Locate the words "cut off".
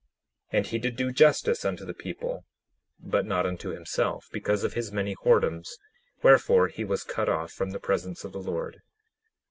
7.03-7.51